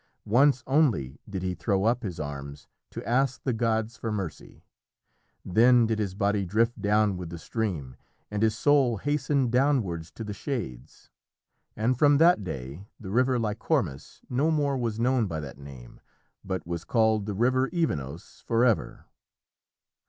[0.25, 4.63] Once only did he throw up his arms to ask the gods for mercy;
[5.45, 7.95] then did his body drift down with the stream,
[8.31, 11.11] and his soul hastened downwards to the Shades.
[11.77, 16.01] And from that day the river Lycormas no more was known by that name,
[16.43, 19.05] but was called the river Evenos forever.